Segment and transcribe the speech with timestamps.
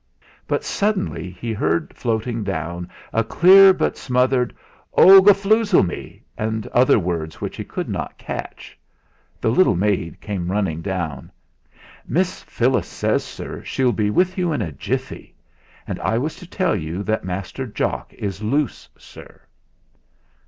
[0.61, 4.51] Suddenly he heard floating down a clear but smothered
[4.95, 5.21] "Oh!
[5.21, 8.75] Gefoozleme!" and other words which he could not catch.
[9.39, 11.31] The little maid came running down.
[12.07, 15.35] "Miss Phyllis says, sir, she'll be with you in a jiffy.
[15.85, 19.41] And I was to tell you that Master Jock is loose, sir."